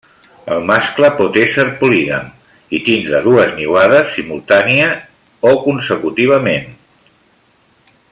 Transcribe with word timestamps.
El 0.53 0.61
mascle 0.69 1.09
pot 1.19 1.37
ésser 1.41 1.65
polígam 1.81 2.31
i 2.79 2.81
tindre 2.87 3.21
dues 3.27 3.53
niuades 3.61 4.11
simultàniament 4.17 5.49
o 5.51 5.55
consecutiva. 5.69 6.45